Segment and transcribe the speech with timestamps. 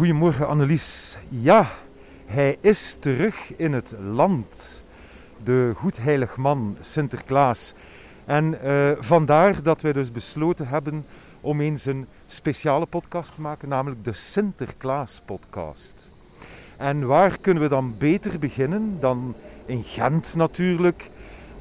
[0.00, 1.18] Goedemorgen Annelies.
[1.28, 1.70] Ja,
[2.26, 4.82] hij is terug in het land.
[5.44, 7.74] De goedheilig man Sinterklaas.
[8.24, 11.04] En uh, vandaar dat wij dus besloten hebben
[11.40, 16.10] om eens een speciale podcast te maken, namelijk de Sinterklaas podcast.
[16.76, 19.34] En waar kunnen we dan beter beginnen dan
[19.66, 21.10] in Gent natuurlijk,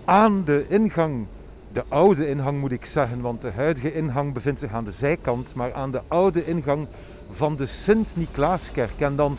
[0.05, 1.27] aan de ingang,
[1.71, 5.55] de oude ingang moet ik zeggen, want de huidige ingang bevindt zich aan de zijkant,
[5.55, 6.87] maar aan de oude ingang
[7.31, 8.99] van de Sint-Niklaaskerk.
[8.99, 9.37] En dan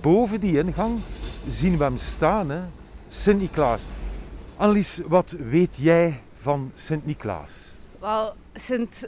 [0.00, 0.98] boven die ingang
[1.46, 2.72] zien we hem staan,
[3.06, 3.86] Sint-Niklaas.
[4.56, 7.76] Annelies, wat weet jij van Sint-Niklaas?
[8.00, 8.34] Wel,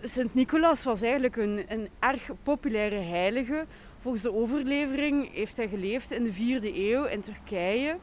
[0.02, 3.66] Sint-Nicolaas was eigenlijk een, een erg populaire heilige.
[4.02, 7.96] Volgens de overlevering heeft hij geleefd in de 4e eeuw in Turkije.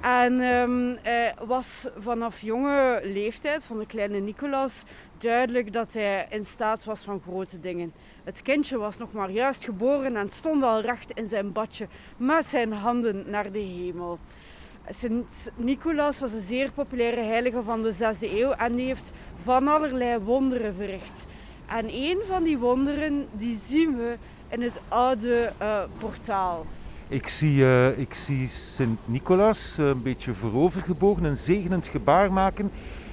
[0.00, 0.98] En um,
[1.46, 4.82] was vanaf jonge leeftijd van de kleine Nicolaas
[5.18, 7.92] duidelijk dat hij in staat was van grote dingen.
[8.30, 12.46] Het kindje was nog maar juist geboren en stond al recht in zijn badje met
[12.46, 14.18] zijn handen naar de hemel.
[14.88, 19.12] Sint Nicolaas was een zeer populaire heilige van de 6e eeuw en die heeft
[19.44, 21.26] van allerlei wonderen verricht.
[21.66, 24.14] En een van die wonderen die zien we
[24.48, 26.66] in het oude uh, portaal.
[27.08, 32.70] Ik zie, uh, ik zie Sint-Nicolaas uh, een beetje voorovergebogen, een zegenend gebaar maken.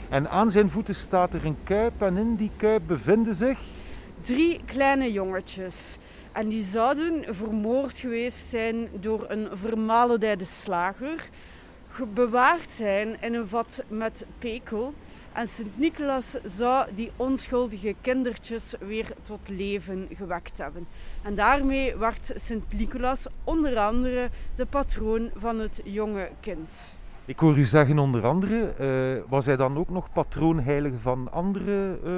[0.09, 3.59] En aan zijn voeten staat er een kuip en in die kuip bevinden zich...
[4.21, 5.97] Drie kleine jongetjes.
[6.31, 11.29] En die zouden vermoord geweest zijn door een vermalendijde slager.
[12.13, 14.93] Bewaard zijn in een vat met pekel.
[15.33, 20.87] En Sint-Nicolaas zou die onschuldige kindertjes weer tot leven gewekt hebben.
[21.23, 26.97] En daarmee werd Sint-Nicolaas onder andere de patroon van het jonge kind.
[27.25, 31.99] Ik hoor u zeggen onder andere, uh, was hij dan ook nog patroonheilige van andere
[32.05, 32.11] uh,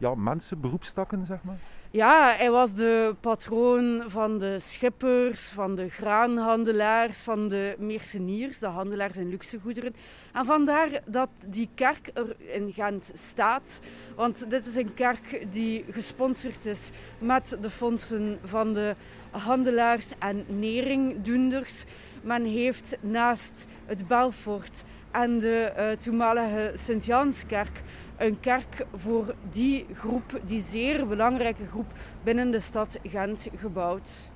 [0.00, 1.58] ja, mensen, beroepstakken, zeg maar?
[1.92, 8.66] Ja, hij was de patroon van de schippers, van de graanhandelaars, van de merceniers, de
[8.66, 9.94] handelaars in luxegoederen.
[10.32, 13.80] En vandaar dat die kerk er in Gent staat.
[14.16, 18.94] Want dit is een kerk die gesponsord is met de fondsen van de
[19.30, 21.84] handelaars en neringdoenders.
[22.20, 27.82] Men heeft naast het Belfort en de uh, toenmalige Sint-Janskerk
[28.16, 31.92] een kerk voor die groep, die zeer belangrijke groep
[32.22, 34.30] binnen de stad Gent gebouwd.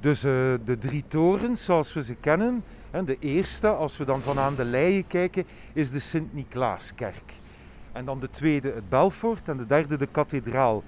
[0.00, 0.32] Dus uh,
[0.64, 2.64] de drie torens zoals we ze kennen.
[2.90, 7.32] En de eerste, als we dan van aan de leien kijken, is de Sint-Niklaaskerk.
[7.92, 10.82] En dan de tweede het Belfort en de derde de kathedraal.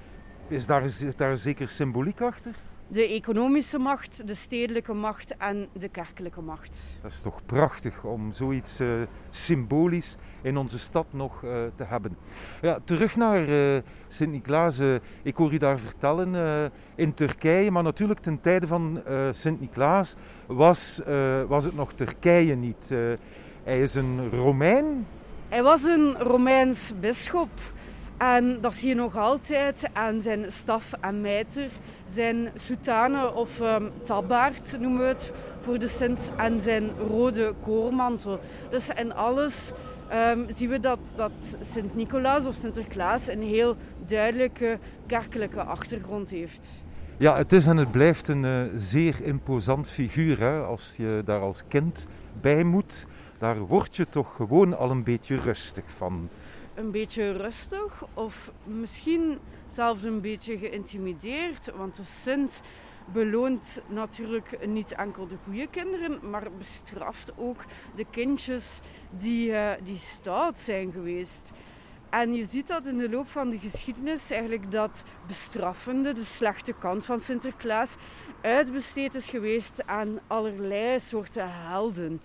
[0.48, 2.54] Is daar, is daar zeker symboliek achter?
[2.88, 6.78] De economische macht, de stedelijke macht en de kerkelijke macht.
[7.02, 8.88] Dat is toch prachtig om zoiets uh,
[9.30, 12.16] symbolisch in onze stad nog uh, te hebben.
[12.62, 14.80] Ja, terug naar uh, Sint-Niklaas.
[15.22, 20.16] ik hoor u daar vertellen in Turkije, maar natuurlijk ten tijde van Sint-Niklaas
[20.46, 21.00] was,
[21.46, 22.88] was het nog Turkije niet.
[23.62, 25.06] hij is een Romein.
[25.48, 27.50] Hij was een Romeins bisschop.
[28.18, 31.68] En dat zie je nog altijd aan zijn staf en mijter,
[32.08, 38.40] zijn soutane of um, tabbaard noemen we het voor de Sint en zijn rode koormantel.
[38.70, 39.72] Dus in alles
[40.30, 46.84] um, zien we dat, dat Sint-Nicolaas of Sinterklaas een heel duidelijke kerkelijke achtergrond heeft.
[47.16, 51.40] Ja, het is en het blijft een uh, zeer imposant figuur hè, als je daar
[51.40, 52.06] als kind
[52.40, 53.06] bij moet.
[53.38, 56.28] Daar word je toch gewoon al een beetje rustig van
[56.76, 59.38] een beetje rustig of misschien
[59.68, 61.70] zelfs een beetje geïntimideerd.
[61.76, 62.62] Want de Sint
[63.12, 69.98] beloont natuurlijk niet enkel de goede kinderen, maar bestraft ook de kindjes die, uh, die
[69.98, 71.50] stout zijn geweest.
[72.10, 76.72] En je ziet dat in de loop van de geschiedenis eigenlijk dat bestraffende, de slechte
[76.72, 77.96] kant van Sinterklaas,
[78.40, 82.20] uitbesteed is geweest aan allerlei soorten helden.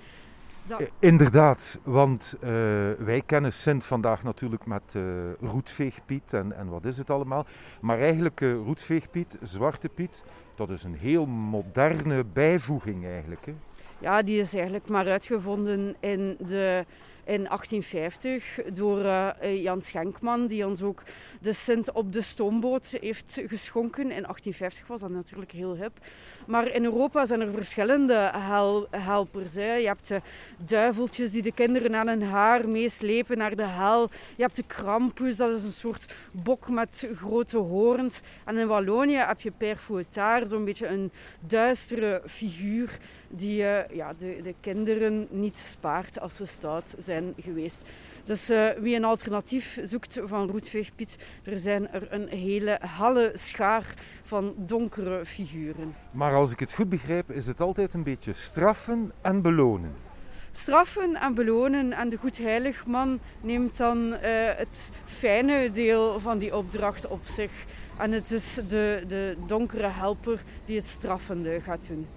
[0.77, 0.89] Dat...
[0.99, 2.49] Inderdaad, want uh,
[2.97, 5.03] wij kennen Sint vandaag natuurlijk met uh,
[5.41, 7.45] Roetveegpiet en, en wat is het allemaal.
[7.81, 10.23] Maar eigenlijk uh, Roetveegpiet, Zwarte Piet,
[10.55, 13.45] dat is een heel moderne bijvoeging eigenlijk.
[13.45, 13.53] Hè?
[13.97, 16.85] Ja, die is eigenlijk maar uitgevonden in de
[17.31, 21.03] in 1850 door uh, Jan Schenkman, die ons ook
[21.41, 24.03] de Sint op de stoomboot heeft geschonken.
[24.03, 25.99] In 1850 was dat natuurlijk heel hip.
[26.47, 29.53] Maar in Europa zijn er verschillende hel helpers.
[29.53, 30.21] Je hebt de
[30.65, 34.09] duiveltjes die de kinderen aan hun haar meeslepen naar de hel.
[34.35, 38.21] Je hebt de Krampus, dat is een soort bok met grote horens.
[38.45, 42.99] En in Wallonië heb je Père Fouettard, zo'n beetje een duistere figuur
[43.33, 47.83] die uh, ja, de, de kinderen niet spaart als ze stout zijn geweest.
[48.23, 53.85] Dus uh, wie een alternatief zoekt van Roetveegpiet, er zijn er een hele halle schaar
[54.23, 55.95] van donkere figuren.
[56.11, 60.09] Maar als ik het goed begrijp, is het altijd een beetje straffen en belonen
[60.51, 61.93] straffen en belonen.
[61.93, 64.17] En de Goedheiligman neemt dan uh,
[64.55, 67.51] het fijne deel van die opdracht op zich.
[67.97, 72.07] En het is de, de donkere helper die het straffende gaat doen.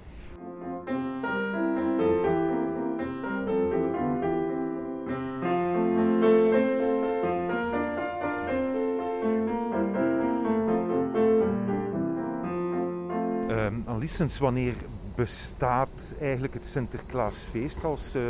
[14.04, 14.74] Alice, wanneer
[15.16, 15.88] bestaat
[16.20, 18.22] eigenlijk het Sinterklaasfeest zoals uh,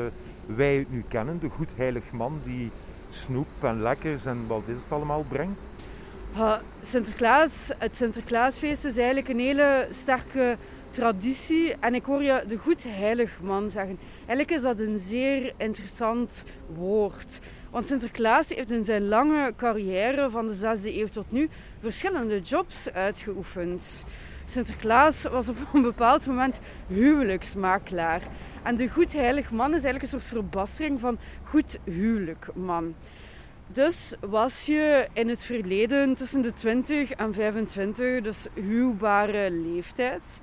[0.46, 1.40] wij het nu kennen?
[1.40, 2.70] De goed heilig man die
[3.10, 5.60] snoep en lekkers en wat is het allemaal brengt?
[6.82, 10.56] Sinterklaas, het Sinterklaasfeest is eigenlijk een hele sterke
[10.88, 11.74] traditie.
[11.80, 13.98] En ik hoor je de goed heilig man zeggen.
[14.18, 16.44] Eigenlijk is dat een zeer interessant
[16.74, 17.40] woord.
[17.70, 21.48] Want Sinterklaas heeft in zijn lange carrière van de 6e eeuw tot nu
[21.80, 24.04] verschillende jobs uitgeoefend.
[24.44, 28.22] Sinterklaas was op een bepaald moment huwelijksmakelaar.
[28.62, 32.94] En de goed heilig man is eigenlijk een soort verbastering van goed huwelijk man.
[33.66, 40.40] Dus was je in het verleden tussen de 20 en 25, dus huwbare leeftijd,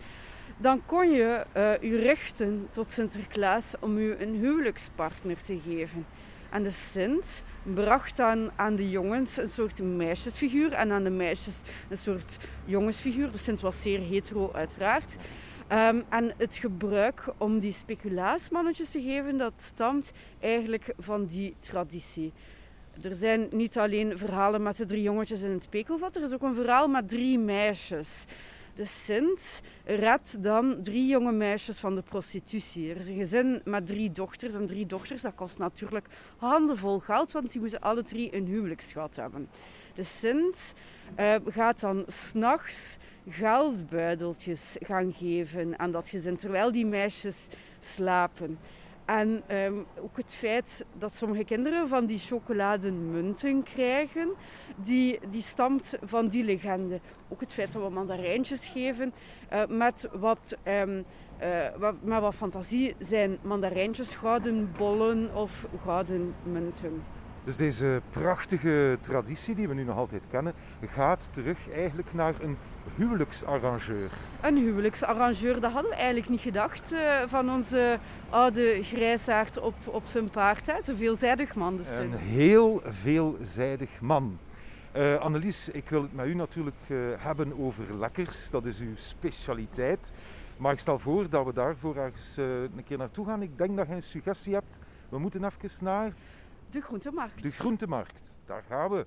[0.58, 6.06] dan kon je uh, je richten tot Sinterklaas om je een huwelijkspartner te geven.
[6.52, 11.62] En de Sint bracht dan aan de jongens een soort meisjesfiguur en aan de meisjes
[11.90, 13.32] een soort jongensfiguur.
[13.32, 15.16] De Sint was zeer hetero uiteraard.
[15.72, 22.34] Um, en het gebruik om die speculaasmannetjes te geven, dat stamt eigenlijk van die traditie.
[23.02, 26.42] Er zijn niet alleen verhalen met de drie jongetjes in het pekelvat, er is ook
[26.42, 28.26] een verhaal met drie meisjes.
[28.82, 32.90] De Sint redt dan drie jonge meisjes van de prostitutie.
[32.90, 34.54] Er is een gezin met drie dochters.
[34.54, 36.08] En drie dochters, dat kost natuurlijk
[36.38, 39.50] handenvol geld, want die moeten alle drie een huwelijksschat hebben.
[39.94, 40.74] De Sint
[41.20, 42.98] uh, gaat dan s'nachts
[43.30, 47.48] geldbuideltjes gaan geven aan dat gezin, terwijl die meisjes
[47.80, 48.60] slapen.
[49.06, 54.30] En um, ook het feit dat sommige kinderen van die chocolademunten krijgen,
[54.76, 57.00] die, die stamt van die legende.
[57.30, 59.14] Ook het feit dat we mandarijntjes geven
[59.54, 60.58] uh, met wat...
[60.68, 61.06] Um,
[61.44, 67.04] uh, wat, met wat fantasie zijn mandarijntjes gouden bollen of gouden munten.
[67.44, 70.54] Dus deze prachtige traditie die we nu nog altijd kennen,
[70.86, 72.58] gaat terug eigenlijk naar een
[72.96, 74.12] huwelijksarrangeur.
[74.42, 78.00] Een huwelijksarrangeur, dat hadden we eigenlijk niet gedacht uh, van onze
[78.30, 80.68] oude grijsaard op, op zijn paard.
[80.68, 80.82] Hè?
[80.82, 81.90] Zo veelzijdig man dus.
[81.90, 84.38] Een heel veelzijdig man.
[84.98, 88.50] Uh, Annelies, ik wil het met u natuurlijk uh, hebben over lekkers.
[88.50, 90.14] Dat is uw specialiteit.
[90.58, 93.42] Maar ik stel voor dat we daarvoor ergens een keer naartoe gaan.
[93.42, 94.80] Ik denk dat je een suggestie hebt.
[95.10, 96.14] We moeten even naar
[96.72, 97.42] de groentemarkt.
[97.42, 99.06] De groentemarkt, daar gaan we.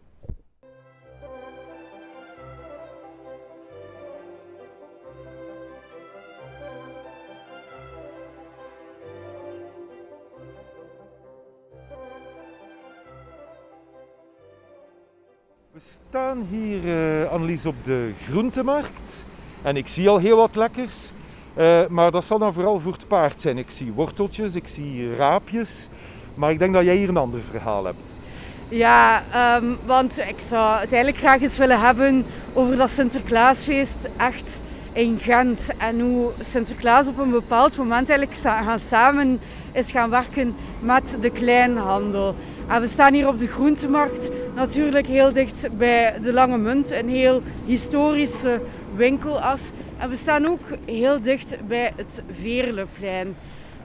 [15.73, 19.25] We staan hier, uh, Annelies, op de groentemarkt.
[19.63, 21.11] En ik zie al heel wat lekkers.
[21.57, 23.59] Uh, maar dat zal dan vooral voor het paard zijn.
[23.59, 25.89] Ik zie worteltjes, ik zie raapjes.
[26.35, 28.13] Maar ik denk dat jij hier een ander verhaal hebt.
[28.69, 29.23] Ja,
[29.57, 34.61] um, want ik zou het eigenlijk graag eens willen hebben over dat Sinterklaasfeest echt
[34.93, 35.69] in Gent.
[35.79, 39.41] En hoe Sinterklaas op een bepaald moment eigenlijk gaan samen
[39.73, 42.35] is gaan werken met de kleinhandel.
[42.69, 47.09] En we staan hier op de groentemarkt, natuurlijk heel dicht bij de Lange Munt, een
[47.09, 48.61] heel historische
[48.95, 49.61] winkelas.
[49.99, 53.37] En we staan ook heel dicht bij het Veerleplein.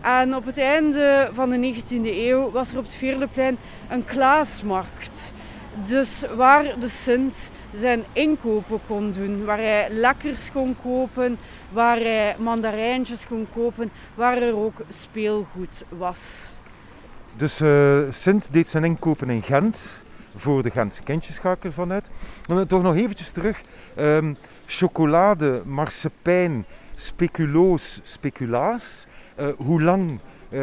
[0.01, 3.57] En op het einde van de 19e eeuw was er op het Veerleplein
[3.89, 5.33] een Klaasmarkt.
[5.87, 11.37] Dus waar de Sint zijn inkopen kon doen, waar hij lekkers kon kopen,
[11.71, 16.53] waar hij mandarijntjes kon kopen, waar er ook speelgoed was.
[17.37, 20.03] Dus uh, Sint deed zijn inkopen in Gent,
[20.35, 22.09] voor de Gentse kindjes ga ik ervan uit.
[22.41, 23.61] Dan toch nog eventjes terug.
[23.99, 26.65] Um, chocolade, marsepein,
[26.95, 29.07] speculoos, speculaas.
[29.39, 30.19] Uh, hoe lang
[30.49, 30.61] uh,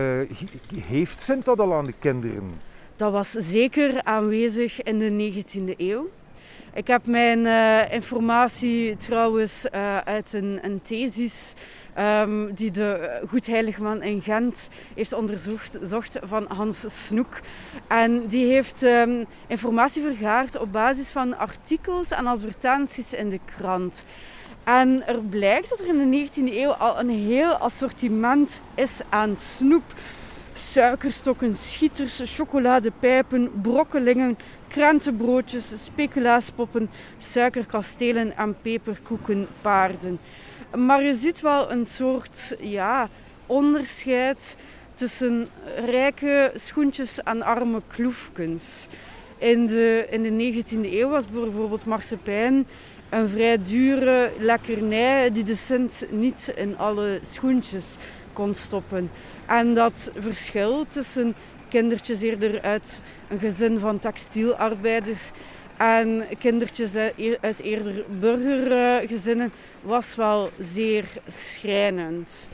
[0.80, 2.60] heeft Sint dat al aan de kinderen?
[2.96, 6.08] Dat was zeker aanwezig in de 19e eeuw.
[6.74, 9.70] Ik heb mijn uh, informatie trouwens
[10.04, 11.54] uit een, een thesis
[11.98, 17.40] um, die de Goedheiligman in Gent heeft onderzocht zocht van Hans Snoek.
[17.86, 24.04] En die heeft um, informatie vergaard op basis van artikels en advertenties in de krant.
[24.66, 29.36] En er blijkt dat er in de 19e eeuw al een heel assortiment is aan
[29.36, 29.82] snoep.
[30.52, 40.18] suikerstokken, schieters, chocoladepijpen, brokkelingen, krentenbroodjes, speculaaspoppen, suikerkastelen en peperkoekenpaarden.
[40.76, 43.08] Maar je ziet wel een soort ja,
[43.46, 44.56] onderscheid
[44.94, 45.48] tussen
[45.84, 48.86] rijke schoentjes en arme kloefkens.
[49.38, 52.66] In de, in de 19e eeuw was bijvoorbeeld marsepein
[53.08, 57.96] een vrij dure lekkernij die de Sint niet in alle schoentjes
[58.32, 59.10] kon stoppen.
[59.46, 61.34] En dat verschil tussen
[61.68, 65.30] kindertjes eerder uit een gezin van textielarbeiders
[65.76, 66.96] en kindertjes
[67.40, 72.48] uit eerder burgergezinnen was wel zeer schrijnend.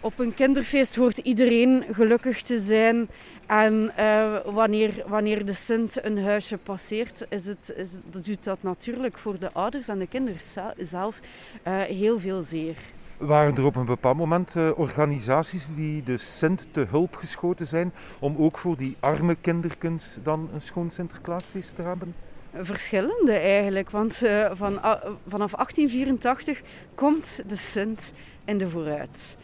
[0.00, 3.08] Op een kinderfeest hoort iedereen gelukkig te zijn.
[3.48, 7.90] En uh, wanneer, wanneer de Sint een huisje passeert, is het, is,
[8.22, 10.40] doet dat natuurlijk voor de ouders en de kinderen
[10.76, 11.20] zelf
[11.68, 12.76] uh, heel veel zeer.
[13.16, 17.92] Waren er op een bepaald moment uh, organisaties die de Sint te hulp geschoten zijn
[18.20, 22.14] om ook voor die arme kinderkens dan een schoon Sinterklaasfeest te hebben?
[22.54, 24.94] Verschillende eigenlijk, want uh, van, uh,
[25.28, 26.62] vanaf 1884
[26.94, 28.12] komt de Sint
[28.44, 29.36] in de vooruit.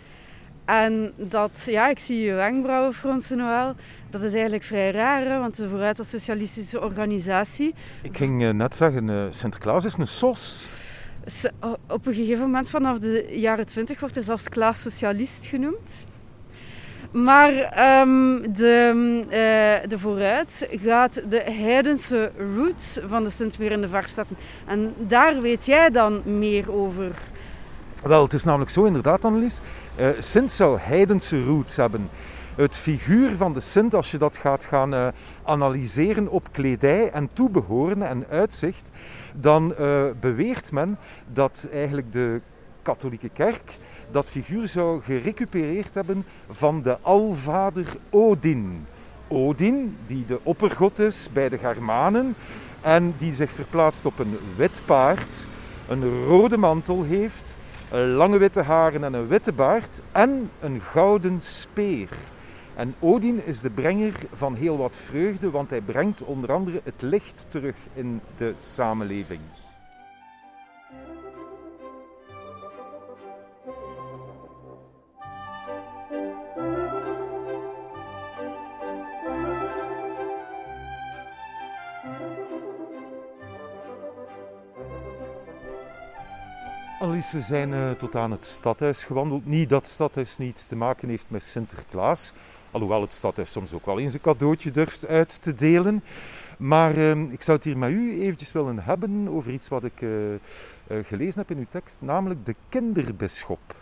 [0.64, 3.74] En dat, ja, ik zie je wenkbrauwen fronsen wel.
[4.10, 7.74] Dat is eigenlijk vrij raar, hè, want de Vooruit als socialistische organisatie.
[8.02, 10.64] Ik ging uh, net zeggen, uh, Sinterklaas is een sos.
[11.88, 16.06] Op een gegeven moment, vanaf de jaren twintig, wordt hij zelfs Klaas Socialist genoemd.
[17.10, 17.50] Maar
[18.00, 18.92] um, de,
[19.24, 24.36] uh, de vooruit gaat de heidense roots van de Sint meer in de verf zetten.
[24.66, 27.12] En daar weet jij dan meer over.
[28.04, 29.60] Wel, het is namelijk zo inderdaad, Annelies.
[30.00, 32.08] Uh, Sint zou heidense roots hebben.
[32.56, 35.06] Het figuur van de Sint, als je dat gaat gaan uh,
[35.44, 38.90] analyseren op kledij en toebehoren en uitzicht,
[39.34, 40.98] dan uh, beweert men
[41.32, 42.40] dat eigenlijk de
[42.82, 43.78] katholieke kerk
[44.10, 48.86] dat figuur zou gerecupereerd hebben van de alvader Odin.
[49.28, 52.34] Odin, die de oppergod is bij de Germanen
[52.80, 55.46] en die zich verplaatst op een wit paard,
[55.88, 57.56] een rode mantel heeft,
[57.90, 62.08] lange witte haren en een witte baard en een gouden speer.
[62.74, 67.02] En Odin is de brenger van heel wat vreugde, want hij brengt onder andere het
[67.02, 69.40] licht terug in de samenleving.
[87.24, 89.46] Annelies, we zijn uh, tot aan het stadhuis gewandeld.
[89.46, 92.32] Niet dat het stadhuis niets te maken heeft met Sinterklaas.
[92.70, 96.02] Alhoewel het stadhuis soms ook wel eens een cadeautje durft uit te delen.
[96.58, 100.00] Maar uh, ik zou het hier met u eventjes willen hebben over iets wat ik
[100.00, 100.10] uh,
[101.04, 103.74] gelezen heb in uw tekst, namelijk de kinderbisschop.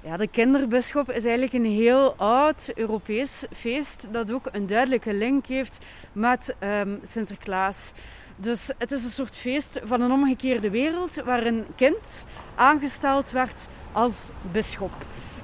[0.00, 5.46] Ja, de kinderbisschop is eigenlijk een heel oud Europees feest dat ook een duidelijke link
[5.46, 5.78] heeft
[6.12, 7.92] met um, Sinterklaas.
[8.42, 13.66] Dus het is een soort feest van een omgekeerde wereld waar een kind aangesteld werd
[13.92, 14.14] als
[14.52, 14.92] bisschop.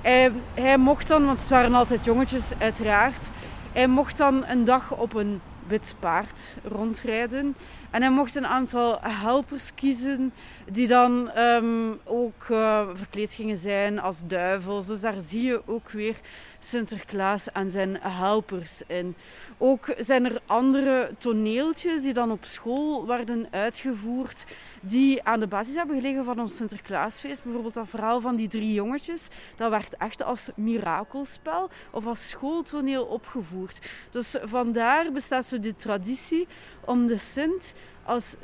[0.00, 3.30] Hij, hij mocht dan, want het waren altijd jongetjes uiteraard,
[3.72, 7.56] hij mocht dan een dag op een wit paard rondrijden.
[7.90, 10.32] En hij mocht een aantal helpers kiezen
[10.72, 14.86] die dan um, ook uh, verkleed gingen zijn als duivels.
[14.86, 16.16] Dus daar zie je ook weer
[16.58, 19.14] Sinterklaas en zijn helpers in.
[19.58, 24.44] Ook zijn er andere toneeltjes die dan op school werden uitgevoerd,
[24.80, 27.42] die aan de basis hebben gelegen van ons Sinterklaasfeest.
[27.42, 33.04] Bijvoorbeeld dat verhaal van die drie jongetjes, dat werd echt als mirakelspel of als schooltoneel
[33.04, 33.90] opgevoerd.
[34.10, 36.46] Dus vandaar bestaat zo die traditie
[36.84, 37.74] om de Sint
[38.04, 38.36] als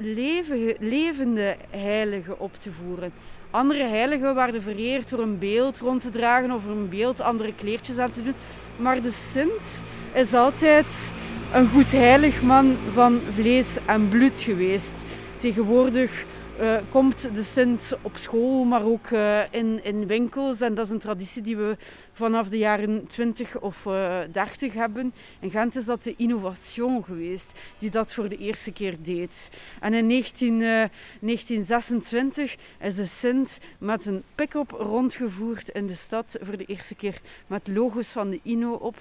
[0.78, 3.12] levende heilige op te voeren.
[3.54, 7.98] Andere heiligen werden vereerd door een beeld rond te dragen of een beeld andere kleertjes
[7.98, 8.34] aan te doen.
[8.76, 9.82] Maar de Sint
[10.12, 11.12] is altijd
[11.52, 15.04] een goed heilig man van vlees en bloed geweest.
[15.36, 16.24] Tegenwoordig
[16.60, 20.60] uh, komt de Sint op school, maar ook uh, in, in winkels.
[20.60, 21.76] En dat is een traditie die we
[22.12, 25.14] vanaf de jaren 20 of uh, eh, 30 hebben.
[25.40, 29.50] In Gent is dat de innovation geweest die dat voor de eerste keer deed.
[29.80, 36.36] En in 19, 1926 is de Sint met een pick-up rondgevoerd in de stad.
[36.40, 38.96] Voor de eerste keer met logo's van de Inno op.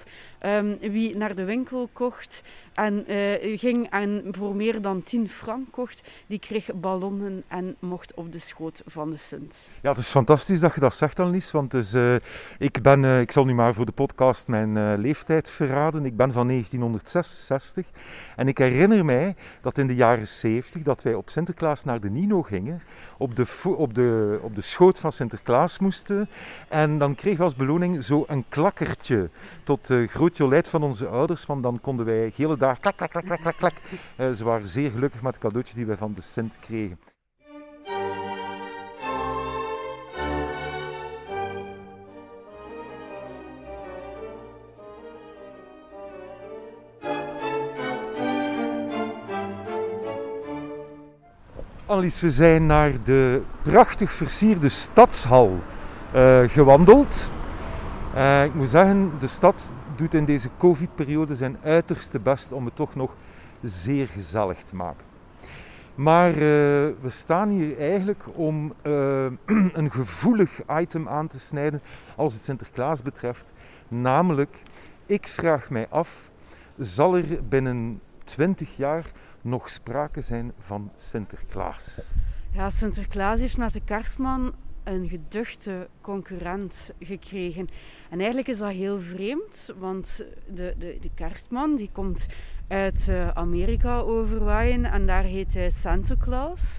[0.46, 2.44] Um, wie naar de winkel kocht
[2.74, 3.06] en
[3.58, 8.40] ging en voor meer dan 10 frank kocht, die kreeg ballonnen en mocht op de
[8.40, 9.70] schoot van de Sint.
[9.82, 11.52] Ja, het is fantastisch dat je dat zegt, Annelies.
[11.52, 12.16] Want dus, uh,
[12.58, 16.06] ik, ben, uh, ik zal nu maar voor de podcast mijn uh, leeftijd verraden.
[16.06, 17.88] Ik ben van 1966
[18.36, 22.10] en ik herinner mij dat in de jaren 70 dat wij op Sinterklaas naar de
[22.10, 22.82] Nino gingen,
[23.18, 26.30] op de, op de, op de schoot van Sinterklaas moesten.
[26.70, 29.30] En dan kregen we als beloning zo een klakkertje
[29.64, 31.46] tot groot jolijt van onze ouders.
[31.46, 33.74] Want dan konden wij hele dag klak, klak, klak, klak, klak, klak.
[34.36, 37.13] Ze waren zeer gelukkig met de cadeautjes die wij van de Sint kregen.
[51.94, 55.60] We zijn naar de prachtig versierde stadshal
[56.16, 57.30] uh, gewandeld.
[58.16, 62.76] Uh, ik moet zeggen, de stad doet in deze covid-periode zijn uiterste best om het
[62.76, 63.16] toch nog
[63.62, 65.06] zeer gezellig te maken.
[65.96, 66.38] Maar uh,
[67.02, 68.74] we staan hier eigenlijk om
[69.74, 71.82] een gevoelig item aan te snijden
[72.16, 73.54] als het Sinterklaas betreft.
[73.88, 74.62] Namelijk,
[75.06, 76.30] ik vraag mij af,
[76.78, 79.06] zal er binnen 20 jaar
[79.44, 82.14] nog sprake zijn van Sinterklaas?
[82.52, 87.70] Ja, Sinterklaas heeft met de kerstman een geduchte concurrent gekregen.
[88.10, 92.28] En eigenlijk is dat heel vreemd, want de, de, de kerstman die komt
[92.68, 96.78] uit uh, Amerika overwaaien en daar heet hij Santa Claus.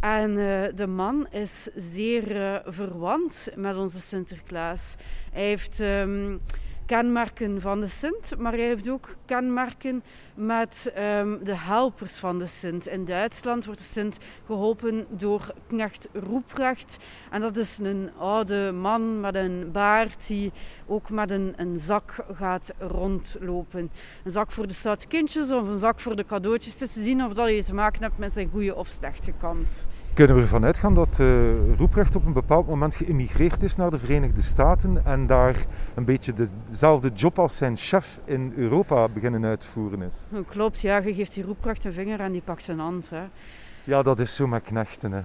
[0.00, 4.94] En uh, de man is zeer uh, verwant met onze Sinterklaas.
[5.32, 6.40] Hij heeft um,
[6.92, 10.02] kenmerken van de Sint, maar hij heeft ook kenmerken
[10.34, 12.86] met um, de helpers van de Sint.
[12.86, 16.96] In Duitsland wordt de Sint geholpen door knecht Roeprecht.
[17.30, 20.52] En dat is een oude man met een baard die
[20.86, 23.90] ook met een, een zak gaat rondlopen.
[24.24, 26.74] Een zak voor de stoute kindjes of een zak voor de cadeautjes.
[26.74, 29.86] Te zien of dat je te maken hebt met zijn goede of slechte kant.
[30.14, 31.26] Kunnen we ervan uitgaan dat uh,
[31.76, 35.56] Roeprecht op een bepaald moment geëmigreerd is naar de Verenigde Staten en daar
[35.94, 36.32] een beetje
[36.68, 40.14] dezelfde job als zijn chef in Europa beginnen uitvoeren is?
[40.48, 43.10] Klopt, ja, je geeft die Roeprecht een vinger en die pakt zijn hand.
[43.10, 43.22] Hè.
[43.84, 45.12] Ja, dat is zo met knechten.
[45.12, 45.22] Hè.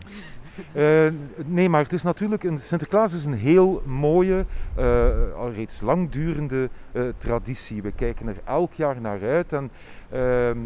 [0.73, 1.13] Uh,
[1.45, 4.45] nee, maar het is natuurlijk, een, Sinterklaas is een heel mooie,
[4.79, 7.81] uh, al reeds langdurende uh, traditie.
[7.81, 9.71] We kijken er elk jaar naar uit en
[10.09, 10.57] ehm,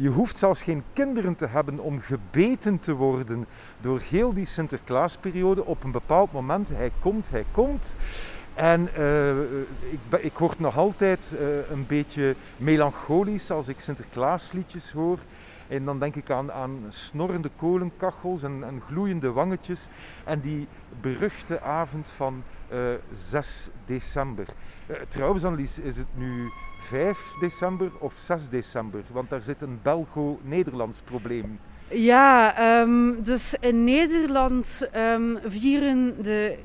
[0.00, 3.46] je hoeft zelfs geen kinderen te hebben om gebeten te worden
[3.80, 5.64] door heel die Sinterklaasperiode.
[5.64, 7.96] Op een bepaald moment, hij komt, hij komt.
[8.54, 9.40] En uh,
[9.90, 15.18] ik, ik, word nog altijd uh, een beetje melancholisch als ik Sinterklaasliedjes hoor.
[15.70, 19.88] En dan denk ik aan, aan snorrende kolenkachels en, en, gloeiende wangetjes.
[20.24, 20.68] En die
[21.00, 22.78] beruchte avond van uh,
[23.12, 24.46] 6 december.
[25.08, 26.50] trouwens, Annelies, is het nu
[26.88, 29.02] 5 december of 6 december?
[29.12, 31.58] Want daar zit een Belgo-Nederlands probleem.
[31.88, 36.58] Ja, um, dus in Nederland um, vieren de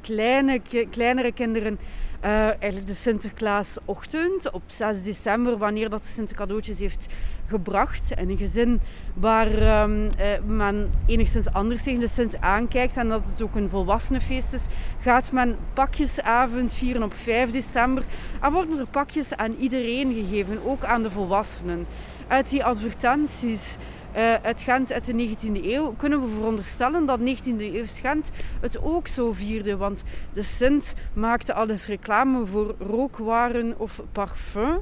[0.00, 1.78] kleine, kleinere kinderen
[2.24, 7.14] uh, eigenlijk de Sinterklaasochtend op 6 december, wanneer dat de Sint cadeautjes heeft
[7.52, 8.14] gebracht.
[8.14, 8.80] En een gezin
[9.14, 10.10] waar um, uh,
[10.46, 14.64] men enigszins anders tegen de Sint aankijkt en dat het ook een volwassenenfeest is,
[15.00, 18.02] gaat men pakjesavond vieren op 5 december.
[18.40, 21.86] En worden er pakjes aan iedereen gegeven, ook aan de volwassenen.
[22.28, 23.76] Uit die advertenties
[24.16, 28.82] uh, uit Gent uit de 19e eeuw, kunnen we veronderstellen dat 19e eeuw Gent het
[28.82, 29.76] ook zo vierde.
[29.76, 34.78] Want de Sint maakte alles reclame voor rookwaren of parfum.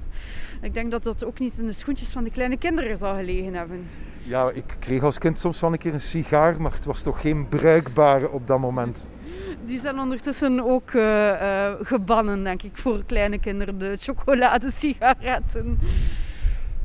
[0.63, 3.55] Ik denk dat dat ook niet in de schoentjes van de kleine kinderen zal gelegen
[3.55, 3.87] hebben.
[4.23, 7.21] Ja, ik kreeg als kind soms wel een keer een sigaar, maar het was toch
[7.21, 9.07] geen bruikbare op dat moment.
[9.65, 15.79] Die zijn ondertussen ook uh, uh, gebannen, denk ik, voor kleine kinderen, de chocoladesigaretten.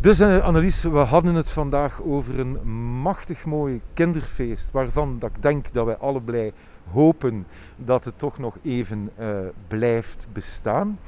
[0.02, 2.68] Dus uh, Annelies, we hadden het vandaag over een
[3.02, 6.52] machtig mooi kinderfeest, waarvan dat ik denk dat wij allebei
[6.92, 11.00] hopen dat het toch nog even uh, blijft bestaan.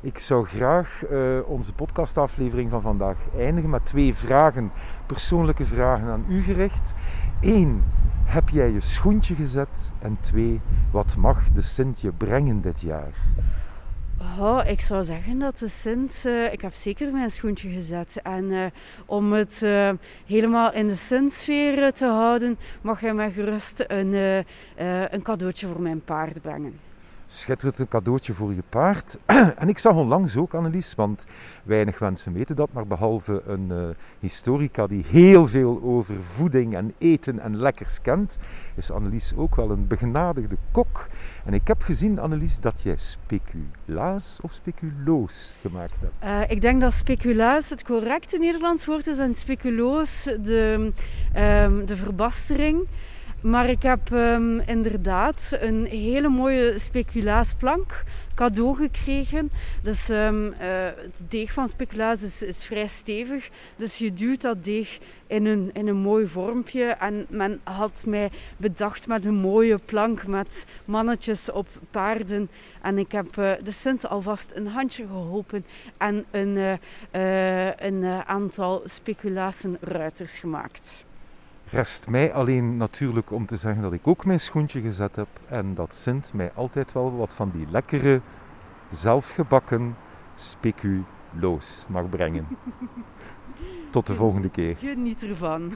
[0.00, 4.70] Ik zou graag uh, onze podcastaflevering van vandaag eindigen met twee vragen,
[5.06, 6.94] persoonlijke vragen aan u gericht.
[7.40, 7.84] Eén,
[8.24, 9.92] heb jij je schoentje gezet?
[9.98, 10.60] En twee,
[10.90, 13.14] wat mag de Sint je brengen dit jaar?
[14.20, 18.20] Oh, ik zou zeggen dat de Sint, uh, ik heb zeker mijn schoentje gezet.
[18.22, 18.66] En uh,
[19.06, 19.90] om het uh,
[20.26, 24.44] helemaal in de Sint-sfeer te houden, mag hij mij gerust een,
[25.10, 26.87] een cadeautje voor mijn paard brengen
[27.28, 29.18] schitterend een cadeautje voor je paard.
[29.62, 31.24] en ik zag onlangs ook, Annelies, want
[31.62, 33.88] weinig mensen weten dat, maar behalve een uh,
[34.20, 38.38] historica die heel veel over voeding en eten en lekkers kent,
[38.74, 41.06] is Annelies ook wel een begenadigde kok.
[41.44, 46.24] En ik heb gezien, Annelies, dat jij speculaas of speculoos gemaakt hebt.
[46.24, 50.92] Uh, ik denk dat speculaas het correcte Nederlands woord is en speculoos de,
[51.36, 52.86] um, de verbastering.
[53.40, 59.50] Maar ik heb um, inderdaad een hele mooie speculaasplank cadeau gekregen.
[59.82, 60.52] Dus um, uh,
[60.84, 63.48] het deeg van speculaas is, is, vrij stevig.
[63.76, 66.84] Dus je duwt dat deeg in een, in een mooi vormpje.
[66.84, 72.48] En men had mij bedacht met een mooie plank met mannetjes op paarden.
[72.82, 75.64] En ik heb uh, de Sint alvast een handje geholpen
[75.96, 76.78] en een,
[77.12, 81.06] uh, een aantal speculaasruiters gemaakt.
[81.70, 85.74] Rest mij alleen natuurlijk om te zeggen dat ik ook mijn schoentje gezet heb en
[85.74, 88.20] dat Sint mij altijd wel wat van die lekkere,
[88.88, 89.96] zelfgebakken
[90.34, 92.46] speculoos mag brengen.
[93.90, 94.76] Tot de volgende keer.
[94.76, 95.72] Geniet ervan.